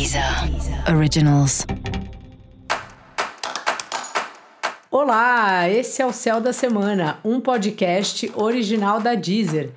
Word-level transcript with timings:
Deezer 0.00 0.24
Originals. 0.96 1.66
Olá, 4.90 5.68
esse 5.68 6.00
é 6.00 6.06
o 6.06 6.12
Céu 6.12 6.40
da 6.40 6.54
Semana, 6.54 7.18
um 7.22 7.38
podcast 7.38 8.32
original 8.34 8.98
da 8.98 9.14
Deezer. 9.14 9.68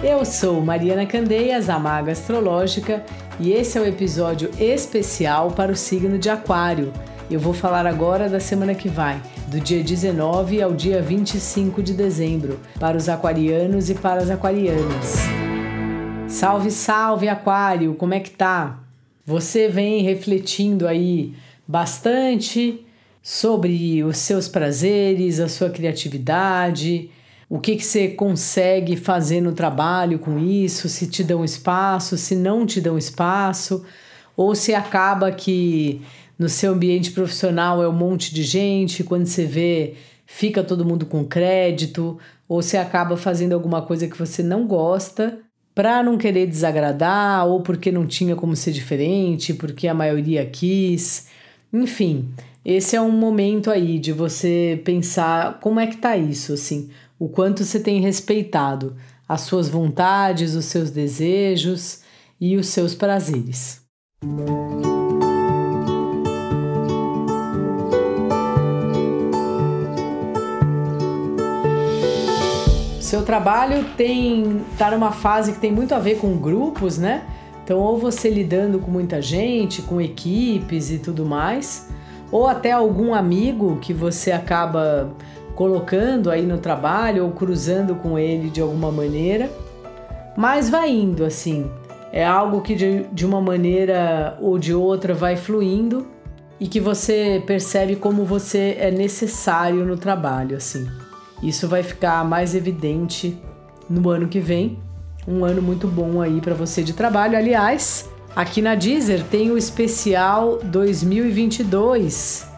Eu 0.00 0.24
sou 0.24 0.60
Mariana 0.60 1.06
Candeias, 1.06 1.68
a 1.68 1.76
Maga 1.76 2.12
Astrológica, 2.12 3.04
e 3.40 3.50
esse 3.50 3.76
é 3.76 3.80
o 3.80 3.84
um 3.84 3.88
episódio 3.88 4.48
especial 4.60 5.50
para 5.50 5.72
o 5.72 5.76
signo 5.76 6.18
de 6.18 6.30
Aquário. 6.30 6.92
Eu 7.28 7.40
vou 7.40 7.52
falar 7.52 7.84
agora 7.84 8.28
da 8.28 8.38
semana 8.38 8.76
que 8.76 8.88
vai, 8.88 9.20
do 9.48 9.58
dia 9.58 9.82
19 9.82 10.62
ao 10.62 10.72
dia 10.72 11.02
25 11.02 11.82
de 11.82 11.94
dezembro, 11.94 12.60
para 12.78 12.96
os 12.96 13.08
aquarianos 13.08 13.90
e 13.90 13.94
para 13.96 14.22
as 14.22 14.30
aquarianas. 14.30 15.47
Salve, 16.28 16.70
salve, 16.70 17.26
Aquário, 17.26 17.94
como 17.94 18.12
é 18.12 18.20
que 18.20 18.30
tá? 18.30 18.80
Você 19.24 19.66
vem 19.66 20.02
refletindo 20.02 20.86
aí 20.86 21.34
bastante 21.66 22.84
sobre 23.22 24.04
os 24.04 24.18
seus 24.18 24.46
prazeres, 24.46 25.40
a 25.40 25.48
sua 25.48 25.70
criatividade, 25.70 27.10
o 27.48 27.58
que, 27.58 27.76
que 27.76 27.84
você 27.84 28.08
consegue 28.08 28.94
fazer 28.94 29.40
no 29.40 29.52
trabalho 29.52 30.18
com 30.18 30.38
isso, 30.38 30.86
se 30.88 31.06
te 31.06 31.24
dão 31.24 31.42
espaço, 31.42 32.18
se 32.18 32.36
não 32.36 32.66
te 32.66 32.78
dão 32.78 32.98
espaço, 32.98 33.84
ou 34.36 34.54
se 34.54 34.74
acaba 34.74 35.32
que 35.32 36.02
no 36.38 36.48
seu 36.48 36.72
ambiente 36.72 37.10
profissional 37.10 37.82
é 37.82 37.88
um 37.88 37.92
monte 37.92 38.34
de 38.34 38.42
gente, 38.42 39.02
quando 39.02 39.24
você 39.24 39.46
vê, 39.46 39.94
fica 40.26 40.62
todo 40.62 40.84
mundo 40.84 41.06
com 41.06 41.24
crédito, 41.24 42.18
ou 42.46 42.62
você 42.62 42.76
acaba 42.76 43.16
fazendo 43.16 43.54
alguma 43.54 43.80
coisa 43.80 44.06
que 44.06 44.16
você 44.16 44.42
não 44.42 44.66
gosta 44.66 45.38
para 45.78 46.02
não 46.02 46.18
querer 46.18 46.44
desagradar, 46.48 47.46
ou 47.46 47.62
porque 47.62 47.92
não 47.92 48.04
tinha 48.04 48.34
como 48.34 48.56
ser 48.56 48.72
diferente, 48.72 49.54
porque 49.54 49.86
a 49.86 49.94
maioria 49.94 50.44
quis. 50.44 51.28
Enfim, 51.72 52.30
esse 52.64 52.96
é 52.96 53.00
um 53.00 53.12
momento 53.12 53.70
aí 53.70 53.96
de 54.00 54.10
você 54.10 54.82
pensar 54.84 55.60
como 55.60 55.78
é 55.78 55.86
que 55.86 55.96
tá 55.96 56.16
isso, 56.16 56.52
assim, 56.52 56.90
o 57.16 57.28
quanto 57.28 57.62
você 57.62 57.78
tem 57.78 58.00
respeitado 58.00 58.96
as 59.28 59.42
suas 59.42 59.68
vontades, 59.68 60.56
os 60.56 60.64
seus 60.64 60.90
desejos 60.90 62.00
e 62.40 62.56
os 62.56 62.66
seus 62.66 62.92
prazeres. 62.92 63.80
Seu 73.08 73.22
trabalho 73.22 73.86
tem 73.96 74.60
tá 74.76 74.90
numa 74.90 75.12
fase 75.12 75.52
que 75.52 75.58
tem 75.58 75.72
muito 75.72 75.94
a 75.94 75.98
ver 75.98 76.18
com 76.18 76.36
grupos, 76.36 76.98
né? 76.98 77.22
Então, 77.64 77.78
ou 77.78 77.96
você 77.96 78.28
lidando 78.28 78.78
com 78.80 78.90
muita 78.90 79.22
gente, 79.22 79.80
com 79.80 79.98
equipes 79.98 80.90
e 80.90 80.98
tudo 80.98 81.24
mais, 81.24 81.88
ou 82.30 82.46
até 82.46 82.70
algum 82.70 83.14
amigo 83.14 83.78
que 83.80 83.94
você 83.94 84.30
acaba 84.30 85.08
colocando 85.54 86.30
aí 86.30 86.44
no 86.44 86.58
trabalho 86.58 87.24
ou 87.24 87.30
cruzando 87.30 87.94
com 87.94 88.18
ele 88.18 88.50
de 88.50 88.60
alguma 88.60 88.92
maneira. 88.92 89.50
Mas 90.36 90.68
vai 90.68 90.90
indo 90.90 91.24
assim. 91.24 91.64
É 92.12 92.26
algo 92.26 92.60
que 92.60 92.74
de, 92.74 93.04
de 93.10 93.24
uma 93.24 93.40
maneira 93.40 94.36
ou 94.38 94.58
de 94.58 94.74
outra 94.74 95.14
vai 95.14 95.34
fluindo 95.34 96.06
e 96.60 96.68
que 96.68 96.78
você 96.78 97.42
percebe 97.46 97.96
como 97.96 98.26
você 98.26 98.76
é 98.78 98.90
necessário 98.90 99.82
no 99.86 99.96
trabalho, 99.96 100.58
assim. 100.58 100.86
Isso 101.42 101.68
vai 101.68 101.82
ficar 101.82 102.24
mais 102.24 102.54
evidente 102.54 103.38
no 103.88 104.10
ano 104.10 104.28
que 104.28 104.40
vem. 104.40 104.78
Um 105.26 105.44
ano 105.44 105.62
muito 105.62 105.86
bom 105.86 106.20
aí 106.20 106.40
para 106.40 106.54
você 106.54 106.82
de 106.82 106.92
trabalho. 106.92 107.36
Aliás, 107.36 108.08
aqui 108.34 108.60
na 108.60 108.74
Deezer 108.74 109.22
tem 109.24 109.50
o 109.50 109.58
especial 109.58 110.58
2022. 110.64 112.48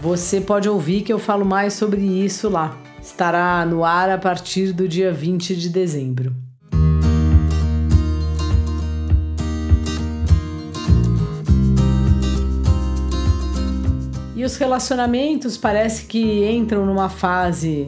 Você 0.00 0.40
pode 0.40 0.68
ouvir 0.68 1.02
que 1.02 1.12
eu 1.12 1.18
falo 1.18 1.44
mais 1.44 1.74
sobre 1.74 2.00
isso 2.00 2.48
lá. 2.48 2.76
Estará 3.02 3.64
no 3.66 3.84
ar 3.84 4.10
a 4.10 4.18
partir 4.18 4.72
do 4.72 4.88
dia 4.88 5.12
20 5.12 5.56
de 5.56 5.68
dezembro. 5.68 6.34
E 14.34 14.44
os 14.44 14.56
relacionamentos 14.56 15.56
parece 15.56 16.04
que 16.04 16.46
entram 16.46 16.84
numa 16.84 17.08
fase 17.08 17.86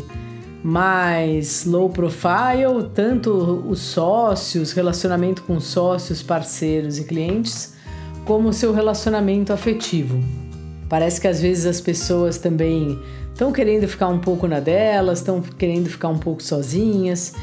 mais 0.63 1.65
low 1.65 1.89
profile, 1.89 2.91
tanto 2.95 3.31
os 3.69 3.81
sócios, 3.81 4.73
relacionamento 4.73 5.43
com 5.43 5.61
sócios, 5.61 6.23
parceiros 6.23 6.99
e 6.99 7.05
clientes, 7.05 7.75
como 8.25 8.49
o 8.49 8.53
seu 8.53 8.73
relacionamento 8.73 9.53
afetivo. 9.53 10.23
Parece 10.89 11.21
que 11.21 11.29
às 11.29 11.41
vezes 11.41 11.67
as 11.67 11.81
pessoas 11.81 12.39
também 12.39 12.99
estão 13.33 13.53
querendo 13.53 13.87
ficar 13.87 14.09
um 14.09 14.19
pouco 14.19 14.49
na 14.49 14.59
delas, 14.59 15.19
estão 15.19 15.41
querendo 15.41 15.89
ficar 15.89 16.09
um 16.09 16.19
pouco 16.19 16.43
sozinhas, 16.43 17.35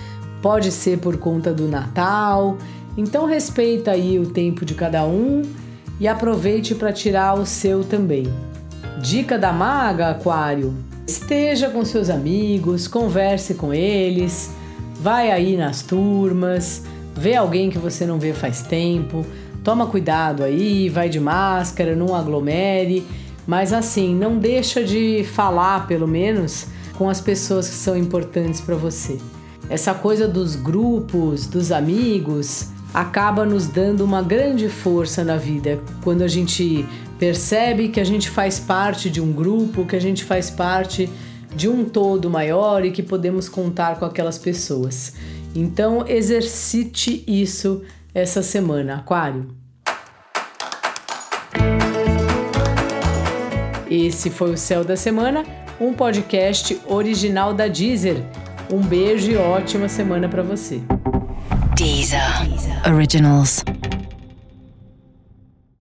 pode 0.41 0.71
ser 0.71 0.99
por 0.99 1.17
conta 1.17 1.53
do 1.53 1.67
Natal. 1.67 2.57
Então 2.97 3.25
respeita 3.25 3.91
aí 3.91 4.19
o 4.19 4.27
tempo 4.27 4.65
de 4.65 4.73
cada 4.73 5.05
um 5.05 5.41
e 5.99 6.07
aproveite 6.07 6.75
para 6.75 6.91
tirar 6.91 7.33
o 7.39 7.45
seu 7.45 7.83
também. 7.83 8.25
Dica 9.01 9.37
da 9.37 9.53
maga, 9.53 10.09
Aquário: 10.09 10.73
Esteja 11.07 11.69
com 11.69 11.85
seus 11.85 12.09
amigos, 12.09 12.87
converse 12.87 13.53
com 13.53 13.71
eles, 13.71 14.49
vai 14.99 15.31
aí 15.31 15.55
nas 15.55 15.83
turmas, 15.83 16.81
vê 17.15 17.35
alguém 17.35 17.69
que 17.69 17.77
você 17.77 18.07
não 18.07 18.17
vê 18.17 18.33
faz 18.33 18.63
tempo, 18.63 19.23
toma 19.63 19.85
cuidado 19.85 20.43
aí, 20.43 20.89
vai 20.89 21.07
de 21.07 21.19
máscara, 21.19 21.95
não 21.95 22.15
aglomere, 22.15 23.05
mas 23.45 23.71
assim, 23.71 24.15
não 24.15 24.39
deixa 24.39 24.83
de 24.83 25.23
falar, 25.23 25.85
pelo 25.85 26.07
menos, 26.07 26.65
com 26.97 27.07
as 27.07 27.21
pessoas 27.21 27.69
que 27.69 27.75
são 27.75 27.95
importantes 27.95 28.59
para 28.59 28.75
você. 28.75 29.19
Essa 29.69 29.93
coisa 29.93 30.27
dos 30.27 30.55
grupos, 30.55 31.45
dos 31.45 31.71
amigos, 31.71 32.69
acaba 32.91 33.45
nos 33.45 33.67
dando 33.67 34.03
uma 34.03 34.23
grande 34.23 34.69
força 34.69 35.23
na 35.23 35.37
vida 35.37 35.79
quando 36.03 36.23
a 36.23 36.27
gente 36.27 36.87
percebe 37.19 37.89
que 37.89 37.99
a 37.99 38.03
gente 38.03 38.29
faz 38.29 38.59
parte 38.59 39.09
de 39.09 39.21
um 39.21 39.31
grupo, 39.31 39.85
que 39.85 39.95
a 39.95 40.01
gente 40.01 40.23
faz 40.23 40.49
parte 40.49 41.09
de 41.55 41.69
um 41.69 41.85
todo 41.85 42.29
maior 42.29 42.83
e 42.83 42.91
que 42.91 43.01
podemos 43.01 43.47
contar 43.47 43.97
com 43.97 44.05
aquelas 44.05 44.37
pessoas. 44.37 45.13
Então, 45.55 46.05
exercite 46.07 47.23
isso 47.25 47.81
essa 48.13 48.43
semana, 48.43 48.95
Aquário. 48.95 49.55
Esse 53.89 54.29
foi 54.29 54.51
o 54.51 54.57
Céu 54.57 54.83
da 54.83 54.97
Semana, 54.97 55.45
um 55.79 55.93
podcast 55.93 56.77
original 56.87 57.53
da 57.53 57.67
Deezer. 57.67 58.17
Um 58.71 58.81
beijo 58.81 59.31
e 59.31 59.37
ótima 59.37 59.87
semana 59.87 60.27
para 60.27 60.43
você. 60.43 60.81
Deezer. 61.75 62.49
Deezer. 62.49 62.93
Originals. 62.93 63.63